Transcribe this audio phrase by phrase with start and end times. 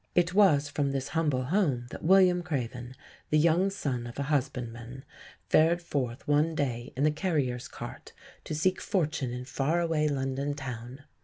[0.15, 2.95] It was from this humble home that William Craven,
[3.29, 5.05] the young son of a husbandman,
[5.47, 8.11] fared forth one day in the carrier's cart
[8.45, 11.03] to seek fortune in far away London town.